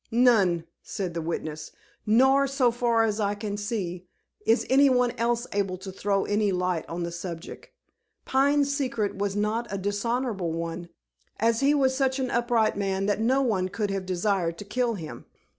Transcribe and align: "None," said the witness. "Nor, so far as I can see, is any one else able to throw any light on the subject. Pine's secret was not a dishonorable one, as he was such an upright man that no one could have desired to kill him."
"None," 0.09 0.65
said 0.81 1.13
the 1.13 1.21
witness. 1.21 1.73
"Nor, 2.07 2.47
so 2.47 2.71
far 2.71 3.03
as 3.03 3.19
I 3.19 3.35
can 3.35 3.55
see, 3.55 4.07
is 4.47 4.65
any 4.67 4.89
one 4.89 5.11
else 5.11 5.45
able 5.53 5.77
to 5.77 5.91
throw 5.91 6.25
any 6.25 6.51
light 6.51 6.89
on 6.89 7.03
the 7.03 7.11
subject. 7.11 7.69
Pine's 8.25 8.75
secret 8.75 9.15
was 9.17 9.35
not 9.35 9.67
a 9.71 9.77
dishonorable 9.77 10.53
one, 10.53 10.89
as 11.39 11.59
he 11.59 11.75
was 11.75 11.95
such 11.95 12.17
an 12.17 12.31
upright 12.31 12.75
man 12.75 13.05
that 13.05 13.21
no 13.21 13.43
one 13.43 13.69
could 13.69 13.91
have 13.91 14.07
desired 14.07 14.57
to 14.57 14.65
kill 14.65 14.95
him." 14.95 15.27